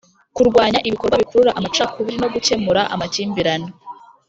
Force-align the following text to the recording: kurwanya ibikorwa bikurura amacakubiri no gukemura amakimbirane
kurwanya 0.35 0.79
ibikorwa 0.87 1.19
bikurura 1.21 1.51
amacakubiri 1.59 2.17
no 2.21 2.27
gukemura 2.33 2.81
amakimbirane 2.93 3.69